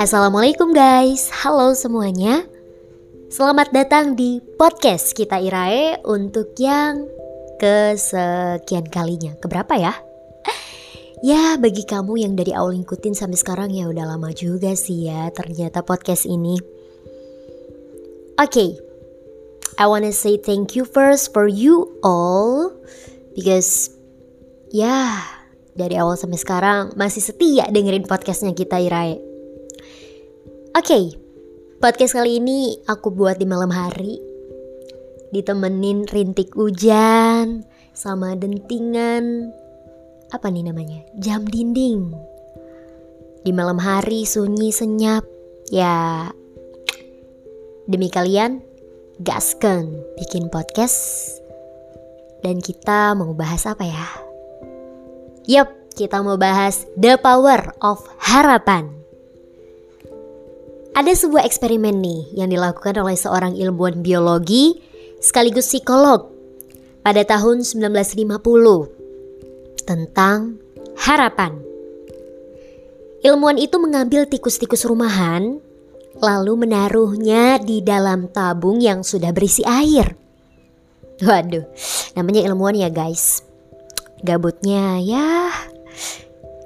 Assalamualaikum 0.00 0.74
guys, 0.74 1.30
halo 1.30 1.74
semuanya. 1.78 2.46
Selamat 3.30 3.70
datang 3.70 4.18
di 4.18 4.42
podcast 4.58 5.14
kita 5.14 5.42
Irae 5.42 6.02
untuk 6.06 6.54
yang 6.58 7.06
kesekian 7.62 8.90
kalinya. 8.90 9.34
Keberapa 9.38 9.74
ya? 9.78 9.94
Ya 11.24 11.56
bagi 11.56 11.88
kamu 11.88 12.20
yang 12.20 12.36
dari 12.36 12.52
awal 12.52 12.76
ngikutin 12.76 13.16
sampai 13.16 13.40
sekarang 13.40 13.72
ya 13.72 13.88
udah 13.88 14.04
lama 14.04 14.28
juga 14.36 14.76
sih 14.76 15.08
ya 15.08 15.32
ternyata 15.32 15.80
podcast 15.80 16.28
ini. 16.28 16.60
Oke, 18.36 18.50
okay, 18.50 18.70
I 19.80 19.88
wanna 19.88 20.12
say 20.12 20.36
thank 20.36 20.76
you 20.76 20.84
first 20.84 21.32
for 21.32 21.48
you 21.48 21.96
all 22.04 22.76
Because 23.34 23.90
ya 24.70 25.18
dari 25.74 25.98
awal 25.98 26.14
sampai 26.14 26.38
sekarang 26.38 26.82
masih 26.94 27.20
setia 27.20 27.66
dengerin 27.66 28.06
podcastnya 28.06 28.54
kita 28.54 28.78
Irae 28.78 29.18
Oke, 30.74 30.90
okay, 30.90 31.04
podcast 31.78 32.18
kali 32.18 32.42
ini 32.42 32.78
aku 32.86 33.10
buat 33.10 33.38
di 33.38 33.46
malam 33.46 33.70
hari 33.70 34.18
Ditemenin 35.34 36.06
rintik 36.06 36.54
hujan 36.54 37.66
sama 37.90 38.38
dentingan 38.38 39.50
Apa 40.30 40.50
nih 40.50 40.66
namanya? 40.70 41.02
Jam 41.18 41.46
dinding 41.46 42.14
Di 43.42 43.50
malam 43.50 43.78
hari 43.82 44.26
sunyi 44.26 44.70
senyap 44.70 45.26
Ya 45.74 46.30
Demi 47.90 48.10
kalian 48.10 48.62
gasken 49.22 49.90
bikin 50.18 50.50
podcast 50.50 51.38
Dan 52.46 52.62
kita 52.62 53.14
mau 53.18 53.34
bahas 53.34 53.66
apa 53.66 53.82
ya? 53.86 54.33
Yup, 55.44 55.68
kita 55.94 56.24
mau 56.24 56.40
bahas 56.40 56.88
The 56.96 57.20
Power 57.20 57.76
of 57.84 58.02
Harapan 58.18 59.04
ada 60.94 61.10
sebuah 61.10 61.42
eksperimen 61.42 61.98
nih 61.98 62.38
yang 62.38 62.54
dilakukan 62.54 62.94
oleh 63.02 63.18
seorang 63.18 63.58
ilmuwan 63.58 63.98
biologi 63.98 64.78
sekaligus 65.18 65.66
psikolog 65.66 66.30
pada 67.02 67.26
tahun 67.26 67.66
1950 67.66 69.82
tentang 69.82 70.62
harapan. 71.02 71.58
Ilmuwan 73.26 73.58
itu 73.58 73.74
mengambil 73.82 74.30
tikus-tikus 74.30 74.86
rumahan 74.86 75.58
lalu 76.22 76.62
menaruhnya 76.62 77.58
di 77.58 77.82
dalam 77.82 78.30
tabung 78.30 78.78
yang 78.78 79.02
sudah 79.02 79.34
berisi 79.34 79.66
air. 79.66 80.14
Waduh, 81.26 81.66
namanya 82.14 82.46
ilmuwan 82.46 82.78
ya 82.78 82.86
guys. 82.86 83.42
Gabutnya 84.24 85.04
ya 85.04 85.52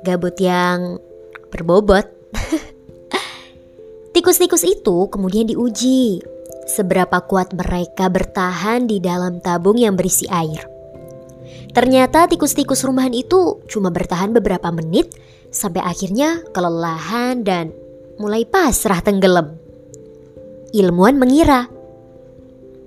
gabut 0.06 0.38
yang 0.38 1.02
berbobot. 1.50 2.06
Tikus-tikus 4.14 4.62
itu 4.62 5.10
kemudian 5.10 5.50
diuji 5.50 6.22
seberapa 6.70 7.18
kuat 7.26 7.50
mereka 7.58 8.06
bertahan 8.06 8.86
di 8.86 9.02
dalam 9.02 9.42
tabung 9.42 9.74
yang 9.74 9.98
berisi 9.98 10.30
air. 10.30 10.62
Ternyata 11.74 12.30
tikus-tikus 12.30 12.86
rumahan 12.86 13.12
itu 13.12 13.58
cuma 13.66 13.90
bertahan 13.90 14.30
beberapa 14.30 14.70
menit 14.70 15.14
sampai 15.50 15.82
akhirnya 15.82 16.46
kelelahan 16.54 17.42
dan 17.42 17.74
mulai 18.22 18.46
pasrah 18.46 19.02
tenggelam. 19.02 19.58
Ilmuwan 20.74 21.16
mengira, 21.16 21.66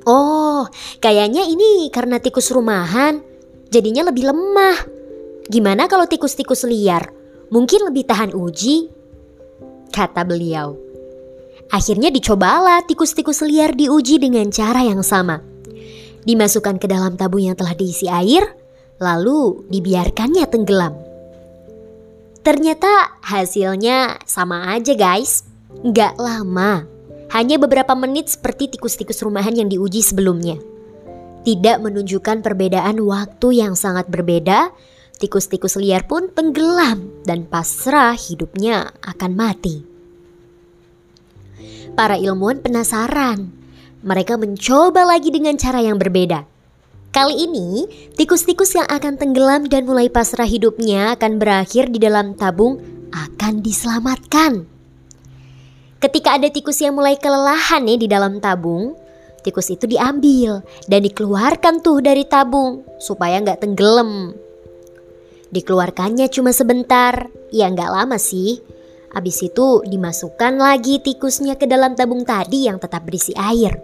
"Oh, 0.05 0.63
kayaknya 1.01 1.43
ini 1.43 1.89
karena 1.89 2.21
tikus 2.21 2.53
rumahan 2.53 3.30
jadinya 3.71 4.11
lebih 4.11 4.29
lemah. 4.29 4.77
Gimana 5.47 5.87
kalau 5.87 6.05
tikus-tikus 6.05 6.67
liar? 6.67 7.09
Mungkin 7.49 7.87
lebih 7.87 8.05
tahan 8.05 8.35
uji?" 8.35 9.01
kata 9.91 10.23
beliau. 10.23 10.79
Akhirnya 11.71 12.11
dicobalah 12.11 12.83
tikus-tikus 12.87 13.43
liar 13.43 13.75
diuji 13.75 14.19
dengan 14.19 14.47
cara 14.51 14.83
yang 14.87 15.03
sama. 15.03 15.39
Dimasukkan 16.23 16.79
ke 16.79 16.87
dalam 16.87 17.15
tabung 17.19 17.43
yang 17.43 17.55
telah 17.55 17.75
diisi 17.75 18.07
air, 18.07 18.43
lalu 18.99 19.67
dibiarkannya 19.67 20.45
tenggelam. 20.47 20.93
Ternyata 22.41 23.21
hasilnya 23.21 24.19
sama 24.25 24.73
aja 24.73 24.97
guys. 24.97 25.45
Gak 25.81 26.19
lama, 26.19 26.83
hanya 27.31 27.55
beberapa 27.55 27.95
menit 27.95 28.27
seperti 28.27 28.75
tikus-tikus 28.75 29.23
rumahan 29.23 29.55
yang 29.55 29.71
diuji 29.71 30.03
sebelumnya. 30.03 30.59
Tidak 31.41 31.81
menunjukkan 31.81 32.45
perbedaan 32.45 33.01
waktu 33.01 33.65
yang 33.65 33.73
sangat 33.73 34.05
berbeda, 34.13 34.69
tikus-tikus 35.17 35.73
liar 35.81 36.05
pun 36.05 36.29
tenggelam 36.29 37.09
dan 37.25 37.49
pasrah 37.49 38.13
hidupnya 38.13 38.93
akan 39.01 39.31
mati. 39.33 39.81
Para 41.97 42.17
ilmuwan 42.17 42.61
penasaran. 42.61 43.49
Mereka 44.01 44.37
mencoba 44.37 45.05
lagi 45.05 45.29
dengan 45.29 45.57
cara 45.57 45.77
yang 45.81 46.01
berbeda. 46.01 46.45
Kali 47.11 47.43
ini, 47.43 47.85
tikus-tikus 48.17 48.73
yang 48.73 48.87
akan 48.89 49.19
tenggelam 49.19 49.69
dan 49.69 49.85
mulai 49.85 50.09
pasrah 50.09 50.47
hidupnya 50.47 51.13
akan 51.13 51.37
berakhir 51.37 51.91
di 51.93 52.01
dalam 52.01 52.33
tabung 52.33 52.81
akan 53.11 53.59
diselamatkan. 53.59 54.65
Ketika 56.01 56.39
ada 56.39 56.49
tikus 56.49 56.81
yang 56.81 56.97
mulai 56.97 57.19
kelelahan 57.19 57.85
nih 57.85 57.99
di 57.99 58.07
dalam 58.09 58.41
tabung, 58.41 58.97
tikus 59.41 59.73
itu 59.73 59.85
diambil 59.89 60.61
dan 60.85 61.05
dikeluarkan 61.05 61.81
tuh 61.81 62.01
dari 62.01 62.25
tabung 62.25 62.85
supaya 63.01 63.41
nggak 63.41 63.61
tenggelam. 63.61 64.33
Dikeluarkannya 65.51 66.31
cuma 66.31 66.55
sebentar, 66.55 67.27
ya 67.51 67.67
nggak 67.67 67.91
lama 67.91 68.15
sih, 68.15 68.63
Abis 69.11 69.43
itu 69.43 69.83
dimasukkan 69.83 70.55
lagi 70.55 71.03
tikusnya 71.03 71.59
ke 71.59 71.67
dalam 71.67 71.99
tabung 71.99 72.23
tadi 72.23 72.71
yang 72.71 72.79
tetap 72.79 73.03
berisi 73.03 73.35
air. 73.35 73.75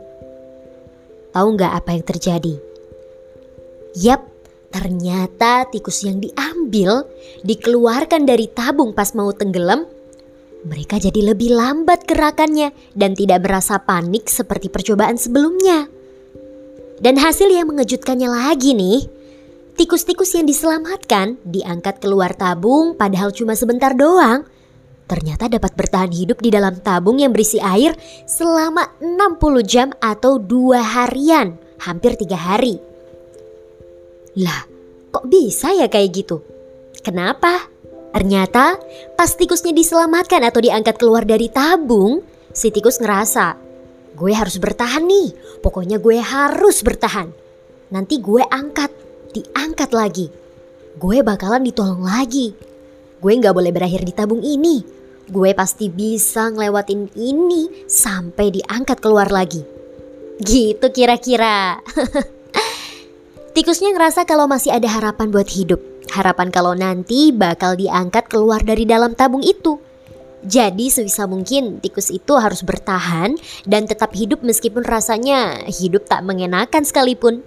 Tahu 1.35 1.47
nggak 1.59 1.73
apa 1.83 1.89
yang 1.91 2.05
terjadi? 2.07 2.55
Yap, 3.99 4.23
ternyata 4.71 5.67
tikus 5.67 6.07
yang 6.07 6.23
diambil 6.23 7.03
dikeluarkan 7.43 8.23
dari 8.23 8.47
tabung 8.47 8.95
pas 8.95 9.11
mau 9.11 9.35
tenggelam. 9.35 9.83
Mereka 10.65 10.97
jadi 10.97 11.21
lebih 11.33 11.53
lambat 11.53 12.09
gerakannya 12.09 12.73
dan 12.97 13.13
tidak 13.13 13.45
merasa 13.45 13.77
panik 13.77 14.25
seperti 14.25 14.73
percobaan 14.73 15.19
sebelumnya. 15.19 15.85
Dan 16.97 17.21
hasil 17.21 17.53
yang 17.53 17.69
mengejutkannya 17.69 18.25
lagi 18.25 18.73
nih, 18.73 19.05
tikus-tikus 19.77 20.33
yang 20.33 20.49
diselamatkan 20.49 21.37
diangkat 21.45 22.01
keluar 22.01 22.33
tabung 22.33 22.97
padahal 22.97 23.29
cuma 23.29 23.53
sebentar 23.53 23.93
doang 23.93 24.49
ternyata 25.07 25.47
dapat 25.47 25.73
bertahan 25.73 26.11
hidup 26.11 26.43
di 26.43 26.51
dalam 26.51 26.83
tabung 26.83 27.17
yang 27.17 27.31
berisi 27.31 27.57
air 27.63 27.95
selama 28.27 28.99
60 28.99 29.63
jam 29.63 29.89
atau 30.03 30.35
dua 30.37 30.83
harian, 30.83 31.55
hampir 31.79 32.19
tiga 32.19 32.35
hari. 32.35 32.75
Lah, 34.37 34.67
kok 35.09 35.25
bisa 35.31 35.71
ya 35.73 35.87
kayak 35.87 36.11
gitu? 36.11 36.43
Kenapa? 37.01 37.71
Ternyata 38.17 38.81
pas 39.13 39.29
tikusnya 39.29 39.77
diselamatkan 39.77 40.41
atau 40.41 40.57
diangkat 40.57 40.97
keluar 40.97 41.21
dari 41.21 41.53
tabung, 41.53 42.25
si 42.49 42.73
tikus 42.73 42.97
ngerasa, 42.97 43.53
gue 44.17 44.33
harus 44.33 44.57
bertahan 44.57 45.05
nih, 45.05 45.61
pokoknya 45.61 46.01
gue 46.01 46.17
harus 46.17 46.81
bertahan. 46.81 47.29
Nanti 47.93 48.17
gue 48.17 48.41
angkat, 48.41 48.89
diangkat 49.37 49.93
lagi. 49.93 50.33
Gue 50.97 51.21
bakalan 51.21 51.61
ditolong 51.61 52.01
lagi. 52.01 52.57
Gue 53.21 53.37
gak 53.37 53.53
boleh 53.53 53.69
berakhir 53.69 54.01
di 54.01 54.13
tabung 54.17 54.41
ini 54.41 54.97
gue 55.27 55.51
pasti 55.51 55.91
bisa 55.91 56.47
ngelewatin 56.47 57.11
ini 57.19 57.83
sampai 57.85 58.47
diangkat 58.47 58.97
keluar 59.03 59.27
lagi. 59.27 59.59
Gitu 60.39 60.87
kira-kira. 60.95 61.83
Tikusnya 63.55 63.91
ngerasa 63.91 64.23
kalau 64.23 64.47
masih 64.47 64.71
ada 64.71 64.87
harapan 64.87 65.27
buat 65.27 65.49
hidup. 65.51 65.96
Harapan 66.17 66.49
kalau 66.49 66.73
nanti 66.73 67.29
bakal 67.29 67.77
diangkat 67.77 68.25
keluar 68.25 68.65
dari 68.65 68.89
dalam 68.89 69.13
tabung 69.13 69.45
itu. 69.45 69.77
Jadi 70.41 70.89
sebisa 70.89 71.29
mungkin 71.29 71.77
tikus 71.77 72.09
itu 72.09 72.33
harus 72.41 72.65
bertahan 72.65 73.37
dan 73.69 73.85
tetap 73.85 74.17
hidup 74.17 74.41
meskipun 74.41 74.81
rasanya 74.81 75.69
hidup 75.69 76.09
tak 76.09 76.25
mengenakan 76.25 76.81
sekalipun. 76.81 77.45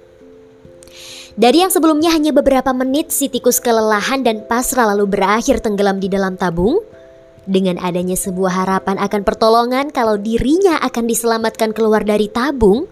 Dari 1.34 1.67
yang 1.67 1.75
sebelumnya 1.75 2.14
hanya 2.14 2.31
beberapa 2.31 2.70
menit 2.70 3.11
si 3.11 3.26
tikus 3.26 3.58
kelelahan 3.58 4.22
dan 4.22 4.46
pasrah 4.46 4.94
lalu 4.94 5.19
berakhir 5.19 5.58
tenggelam 5.62 5.99
di 5.99 6.06
dalam 6.06 6.38
tabung, 6.38 6.78
dengan 7.50 7.81
adanya 7.82 8.14
sebuah 8.14 8.62
harapan 8.62 9.02
akan 9.02 9.22
pertolongan 9.26 9.90
kalau 9.90 10.14
dirinya 10.14 10.78
akan 10.78 11.11
diselamatkan 11.11 11.75
keluar 11.75 12.06
dari 12.06 12.31
tabung, 12.31 12.87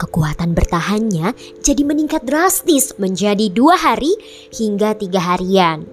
kekuatan 0.00 0.56
bertahannya 0.56 1.36
jadi 1.60 1.82
meningkat 1.84 2.24
drastis 2.24 2.96
menjadi 2.96 3.52
dua 3.52 3.76
hari 3.76 4.16
hingga 4.56 4.96
tiga 4.96 5.20
harian. 5.20 5.84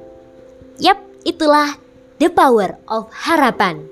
Yap, 0.79 1.03
itulah 1.27 1.75
the 2.23 2.31
power 2.31 2.79
of 2.87 3.11
harapan. 3.11 3.83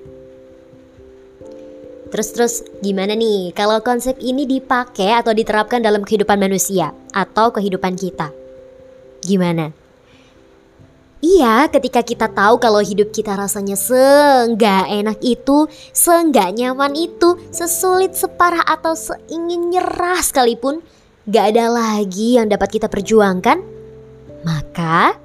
Terus-terus 2.08 2.64
gimana 2.80 3.12
nih 3.12 3.52
kalau 3.52 3.84
konsep 3.84 4.16
ini 4.22 4.48
dipakai 4.48 5.12
atau 5.12 5.36
diterapkan 5.36 5.84
dalam 5.84 6.00
kehidupan 6.00 6.40
manusia 6.40 6.96
atau 7.12 7.52
kehidupan 7.52 7.98
kita? 7.98 8.32
Gimana? 9.20 9.85
Iya, 11.24 11.72
ketika 11.72 12.04
kita 12.04 12.28
tahu 12.28 12.60
kalau 12.60 12.84
hidup 12.84 13.08
kita 13.08 13.32
rasanya 13.32 13.72
seenggak 13.72 14.84
enak 14.84 15.16
itu, 15.24 15.64
seenggak 15.96 16.52
nyaman 16.52 16.92
itu, 16.92 17.40
sesulit, 17.48 18.12
separah 18.12 18.60
atau 18.60 18.92
seingin 18.92 19.72
nyerah 19.72 20.20
sekalipun, 20.20 20.84
gak 21.24 21.56
ada 21.56 21.72
lagi 21.72 22.36
yang 22.36 22.52
dapat 22.52 22.76
kita 22.76 22.92
perjuangkan, 22.92 23.64
maka 24.44 25.16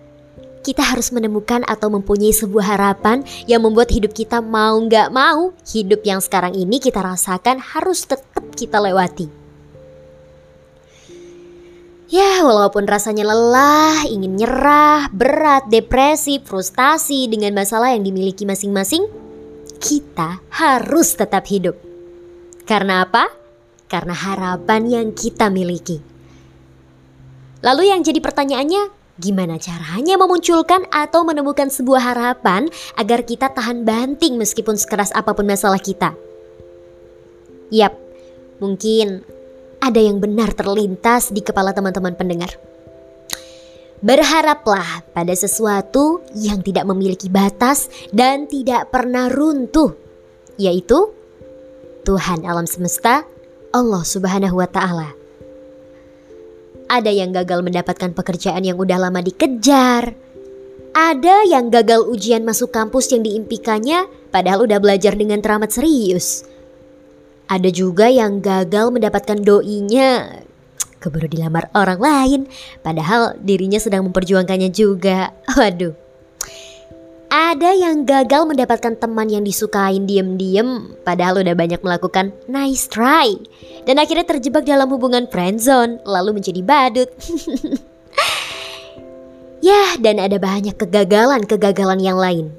kita 0.63 0.79
harus 0.79 1.11
menemukan 1.11 1.67
atau 1.67 1.91
mempunyai 1.91 2.31
sebuah 2.31 2.77
harapan 2.77 3.27
yang 3.49 3.59
membuat 3.65 3.91
hidup 3.91 4.15
kita 4.15 4.39
mau 4.39 4.79
gak 4.87 5.11
mau, 5.11 5.51
hidup 5.75 6.07
yang 6.07 6.23
sekarang 6.23 6.55
ini 6.55 6.79
kita 6.79 7.03
rasakan 7.03 7.59
harus 7.59 8.07
tetap 8.07 8.47
kita 8.55 8.79
lewati. 8.79 9.40
Ya, 12.11 12.43
walaupun 12.43 12.91
rasanya 12.91 13.23
lelah, 13.23 14.03
ingin 14.03 14.35
nyerah, 14.35 15.07
berat, 15.15 15.71
depresi, 15.71 16.43
frustasi 16.43 17.31
dengan 17.31 17.55
masalah 17.55 17.95
yang 17.95 18.03
dimiliki 18.03 18.43
masing-masing, 18.43 19.07
kita 19.79 20.43
harus 20.51 21.15
tetap 21.15 21.47
hidup. 21.47 21.79
Karena 22.67 23.07
apa? 23.07 23.31
Karena 23.87 24.11
harapan 24.11 24.91
yang 24.91 25.07
kita 25.15 25.47
miliki. 25.47 26.03
Lalu 27.63 27.95
yang 27.95 28.03
jadi 28.03 28.19
pertanyaannya, 28.19 28.91
gimana 29.15 29.55
caranya 29.55 30.19
memunculkan 30.19 30.83
atau 30.91 31.23
menemukan 31.23 31.71
sebuah 31.71 32.11
harapan 32.11 32.67
agar 32.99 33.23
kita 33.23 33.55
tahan 33.55 33.87
banting 33.87 34.35
meskipun 34.35 34.75
sekeras 34.75 35.15
apa 35.15 35.31
pun 35.31 35.47
masalah 35.47 35.79
kita? 35.79 36.11
Yap, 37.71 37.95
mungkin 38.59 39.23
ada 39.81 39.97
yang 39.97 40.21
benar 40.21 40.53
terlintas 40.53 41.33
di 41.33 41.41
kepala 41.41 41.73
teman-teman 41.73 42.13
pendengar. 42.13 42.53
Berharaplah 44.01 45.05
pada 45.13 45.33
sesuatu 45.33 46.25
yang 46.33 46.61
tidak 46.61 46.85
memiliki 46.89 47.29
batas 47.29 47.89
dan 48.09 48.45
tidak 48.45 48.89
pernah 48.93 49.29
runtuh, 49.29 49.93
yaitu 50.57 51.13
Tuhan 52.01 52.45
alam 52.45 52.65
semesta, 52.65 53.25
Allah 53.73 54.01
Subhanahu 54.01 54.57
wa 54.57 54.69
Ta'ala. 54.69 55.09
Ada 56.89 57.13
yang 57.13 57.29
gagal 57.29 57.61
mendapatkan 57.61 58.13
pekerjaan 58.17 58.65
yang 58.65 58.81
udah 58.81 58.97
lama 58.97 59.21
dikejar, 59.21 60.17
ada 60.91 61.47
yang 61.47 61.71
gagal 61.71 62.03
ujian 62.03 62.43
masuk 62.43 62.73
kampus 62.73 63.15
yang 63.15 63.23
diimpikannya, 63.23 64.11
padahal 64.33 64.67
udah 64.67 64.81
belajar 64.81 65.15
dengan 65.15 65.39
teramat 65.39 65.71
serius. 65.71 66.50
Ada 67.51 67.67
juga 67.67 68.07
yang 68.07 68.39
gagal 68.39 68.95
mendapatkan 68.95 69.35
doinya 69.43 70.39
keburu 71.01 71.25
dilamar 71.25 71.67
orang 71.73 71.99
lain 71.99 72.41
padahal 72.85 73.35
dirinya 73.41 73.81
sedang 73.81 74.07
memperjuangkannya 74.07 74.71
juga. 74.71 75.35
Waduh. 75.59 75.97
Ada 77.31 77.75
yang 77.75 78.03
gagal 78.03 78.43
mendapatkan 78.43 78.99
teman 78.99 79.27
yang 79.31 79.43
disukain 79.43 80.03
diem-diem 80.03 80.99
padahal 81.03 81.39
udah 81.43 81.55
banyak 81.55 81.79
melakukan 81.79 82.35
nice 82.47 82.91
try 82.91 83.35
dan 83.87 84.03
akhirnya 84.03 84.27
terjebak 84.27 84.67
dalam 84.67 84.91
hubungan 84.91 85.27
friendzone 85.31 86.03
lalu 86.03 86.39
menjadi 86.39 86.59
badut. 86.59 87.07
ya, 89.67 89.95
dan 89.99 90.19
ada 90.19 90.35
banyak 90.39 90.75
kegagalan-kegagalan 90.75 92.03
yang 92.03 92.19
lain. 92.19 92.51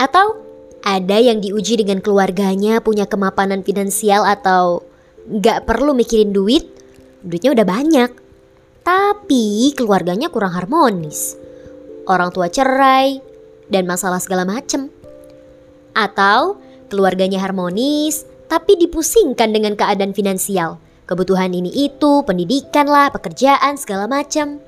Atau 0.00 0.49
ada 0.80 1.16
yang 1.20 1.44
diuji 1.44 1.80
dengan 1.80 2.00
keluarganya 2.00 2.80
punya 2.80 3.04
kemapanan 3.04 3.60
finansial 3.60 4.24
atau 4.24 4.84
nggak 5.28 5.68
perlu 5.68 5.92
mikirin 5.92 6.32
duit, 6.32 6.64
duitnya 7.20 7.52
udah 7.52 7.66
banyak. 7.68 8.10
Tapi 8.80 9.76
keluarganya 9.76 10.32
kurang 10.32 10.56
harmonis. 10.56 11.36
Orang 12.08 12.32
tua 12.32 12.48
cerai 12.48 13.20
dan 13.68 13.84
masalah 13.84 14.18
segala 14.18 14.48
macem. 14.48 14.88
Atau 15.92 16.58
keluarganya 16.88 17.38
harmonis 17.44 18.24
tapi 18.50 18.74
dipusingkan 18.80 19.54
dengan 19.54 19.78
keadaan 19.78 20.10
finansial. 20.10 20.82
Kebutuhan 21.06 21.54
ini 21.54 21.70
itu, 21.86 22.22
pendidikan 22.26 22.90
lah, 22.90 23.10
pekerjaan, 23.14 23.78
segala 23.78 24.10
macam. 24.10 24.58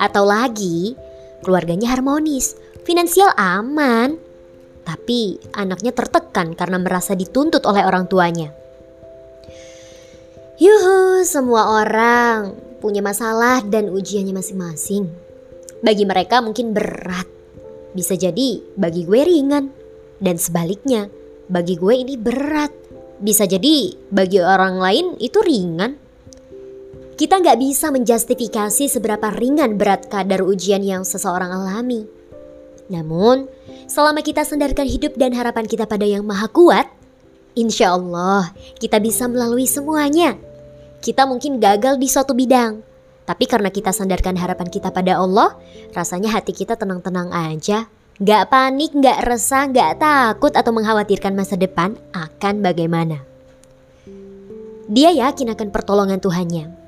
Atau 0.00 0.24
lagi, 0.24 0.96
keluarganya 1.44 1.92
harmonis, 1.92 2.56
finansial 2.88 3.32
aman, 3.36 4.16
tapi 4.90 5.38
anaknya 5.54 5.94
tertekan 5.94 6.58
karena 6.58 6.82
merasa 6.82 7.14
dituntut 7.14 7.62
oleh 7.62 7.86
orang 7.86 8.10
tuanya. 8.10 8.50
Yuhu, 10.58 11.22
semua 11.22 11.78
orang 11.78 12.58
punya 12.82 12.98
masalah 12.98 13.62
dan 13.62 13.86
ujiannya 13.94 14.34
masing-masing. 14.34 15.06
Bagi 15.78 16.02
mereka 16.02 16.42
mungkin 16.42 16.74
berat. 16.74 17.30
Bisa 17.94 18.18
jadi 18.18 18.58
bagi 18.74 19.06
gue 19.06 19.20
ringan. 19.22 19.70
Dan 20.18 20.36
sebaliknya, 20.36 21.06
bagi 21.46 21.78
gue 21.78 21.94
ini 21.94 22.18
berat. 22.18 22.74
Bisa 23.22 23.46
jadi 23.46 23.94
bagi 24.10 24.42
orang 24.42 24.82
lain 24.82 25.06
itu 25.22 25.38
ringan. 25.38 25.94
Kita 27.14 27.38
nggak 27.38 27.58
bisa 27.62 27.94
menjustifikasi 27.94 28.90
seberapa 28.90 29.30
ringan 29.30 29.78
berat 29.78 30.10
kadar 30.10 30.42
ujian 30.42 30.82
yang 30.82 31.06
seseorang 31.06 31.54
alami. 31.54 32.19
Namun, 32.90 33.46
Selama 33.90 34.22
kita 34.22 34.46
sandarkan 34.46 34.86
hidup 34.86 35.18
dan 35.18 35.34
harapan 35.34 35.66
kita 35.66 35.82
pada 35.82 36.06
yang 36.06 36.22
maha 36.22 36.46
kuat, 36.46 36.86
insya 37.58 37.98
Allah 37.98 38.54
kita 38.78 39.02
bisa 39.02 39.26
melalui 39.26 39.66
semuanya. 39.66 40.38
Kita 41.02 41.26
mungkin 41.26 41.58
gagal 41.58 41.98
di 41.98 42.06
suatu 42.06 42.30
bidang, 42.30 42.78
tapi 43.26 43.50
karena 43.50 43.66
kita 43.66 43.90
sandarkan 43.90 44.38
harapan 44.38 44.70
kita 44.70 44.94
pada 44.94 45.18
Allah, 45.18 45.58
rasanya 45.90 46.30
hati 46.38 46.54
kita 46.54 46.78
tenang-tenang 46.78 47.34
aja. 47.34 47.90
Gak 48.22 48.46
panik, 48.46 48.94
gak 48.94 49.26
resah, 49.26 49.66
gak 49.66 49.98
takut 49.98 50.54
atau 50.54 50.70
mengkhawatirkan 50.70 51.34
masa 51.34 51.58
depan 51.58 51.98
akan 52.14 52.62
bagaimana. 52.62 53.26
Dia 54.86 55.10
yakin 55.10 55.50
akan 55.50 55.74
pertolongan 55.74 56.22
Tuhannya. 56.22 56.79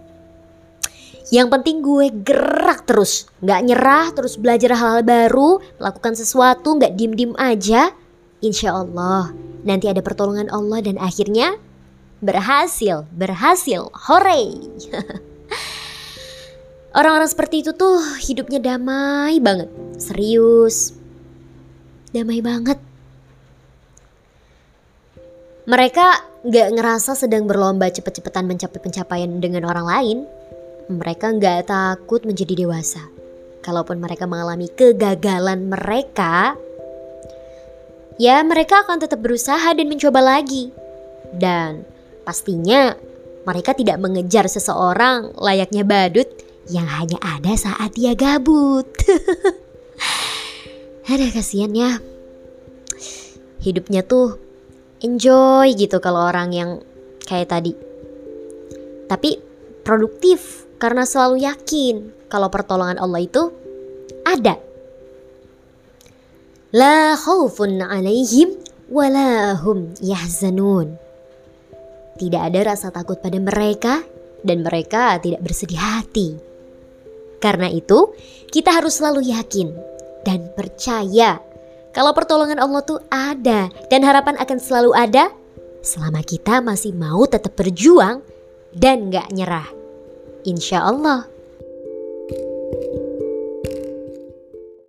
Yang 1.33 1.49
penting 1.49 1.81
gue 1.81 2.13
gerak 2.13 2.85
terus, 2.85 3.25
gak 3.41 3.65
nyerah, 3.65 4.13
terus 4.13 4.37
belajar 4.37 4.77
hal-hal 4.77 5.01
baru, 5.01 5.65
melakukan 5.81 6.13
sesuatu, 6.13 6.77
gak 6.77 6.93
diem-diem 6.93 7.33
aja. 7.41 7.89
Insya 8.45 8.77
Allah, 8.77 9.33
nanti 9.65 9.89
ada 9.89 10.05
pertolongan 10.05 10.53
Allah 10.53 10.85
dan 10.85 11.01
akhirnya 11.01 11.57
berhasil, 12.21 13.09
berhasil, 13.17 13.89
hore. 13.97 14.61
Orang-orang 17.01 17.33
seperti 17.33 17.65
itu 17.65 17.73
tuh 17.73 17.97
hidupnya 18.21 18.61
damai 18.61 19.41
banget, 19.41 19.73
serius, 19.97 20.93
damai 22.13 22.45
banget. 22.45 22.77
Mereka 25.65 26.07
gak 26.45 26.69
ngerasa 26.77 27.17
sedang 27.17 27.49
berlomba 27.49 27.89
cepet-cepetan 27.89 28.45
mencapai 28.45 28.85
pencapaian 28.85 29.33
dengan 29.41 29.65
orang 29.65 29.89
lain, 29.89 30.19
mereka 30.91 31.31
nggak 31.31 31.71
takut 31.71 32.25
menjadi 32.27 32.67
dewasa. 32.67 33.03
Kalaupun 33.63 34.03
mereka 34.03 34.27
mengalami 34.27 34.67
kegagalan 34.67 35.71
mereka, 35.71 36.59
ya 38.19 38.43
mereka 38.43 38.83
akan 38.83 38.99
tetap 38.99 39.23
berusaha 39.23 39.71
dan 39.71 39.87
mencoba 39.87 40.19
lagi. 40.19 40.75
Dan 41.31 41.87
pastinya 42.27 42.99
mereka 43.47 43.75
tidak 43.75 44.03
mengejar 44.03 44.51
seseorang 44.51 45.35
layaknya 45.39 45.87
badut 45.87 46.27
yang 46.71 46.87
hanya 46.87 47.19
ada 47.23 47.55
saat 47.55 47.95
dia 47.95 48.15
gabut. 48.15 48.87
Ada 51.03 51.35
kasihan 51.35 51.75
ya. 51.75 51.99
Hidupnya 53.59 54.07
tuh 54.07 54.39
enjoy 55.03 55.75
gitu 55.75 55.99
kalau 55.99 56.31
orang 56.31 56.55
yang 56.55 56.71
kayak 57.27 57.51
tadi. 57.51 57.75
Tapi 59.11 59.52
produktif 59.83 60.67
karena 60.83 61.07
selalu 61.07 61.47
yakin 61.47 62.11
kalau 62.27 62.49
pertolongan 62.49 62.99
Allah 62.99 63.23
itu 63.23 63.53
ada. 64.27 64.59
La 66.73 67.15
khaufun 67.15 67.85
alaihim 67.85 68.57
walahum 68.89 69.93
yahzanun. 70.01 70.97
Tidak 72.17 72.43
ada 72.43 72.73
rasa 72.73 72.89
takut 72.89 73.21
pada 73.21 73.37
mereka 73.37 74.01
dan 74.41 74.65
mereka 74.65 75.21
tidak 75.21 75.45
bersedih 75.45 75.79
hati. 75.79 76.39
Karena 77.43 77.67
itu, 77.69 78.15
kita 78.49 78.71
harus 78.71 79.03
selalu 79.03 79.29
yakin 79.35 79.75
dan 80.23 80.47
percaya 80.55 81.43
kalau 81.93 82.17
pertolongan 82.17 82.57
Allah 82.57 82.81
tuh 82.87 83.03
ada 83.13 83.69
dan 83.93 84.01
harapan 84.01 84.41
akan 84.41 84.59
selalu 84.59 84.97
ada 84.97 85.29
selama 85.85 86.25
kita 86.25 86.65
masih 86.65 86.97
mau 86.97 87.27
tetap 87.29 87.53
berjuang 87.53 88.25
dan 88.77 89.09
gak 89.13 89.33
nyerah. 89.33 89.69
Insya 90.45 90.85
Allah 90.85 91.32